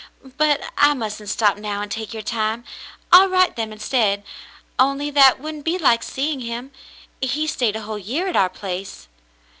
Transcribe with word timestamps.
But 0.35 0.63
I 0.79 0.95
mustn't 0.95 1.29
stop 1.29 1.59
now 1.59 1.83
and 1.83 1.91
take 1.91 2.11
your 2.11 2.23
time. 2.23 2.63
I'll 3.11 3.29
write 3.29 3.55
them 3.55 3.71
instead, 3.71 4.23
only 4.79 5.11
that 5.11 5.39
wouldn't 5.39 5.63
be 5.63 5.77
like 5.77 6.01
seeing 6.01 6.39
him. 6.39 6.71
He 7.21 7.45
stayed 7.45 7.75
a 7.75 7.81
whole 7.83 7.99
year 7.99 8.27
at 8.27 8.35
our 8.35 8.49
place." 8.49 9.07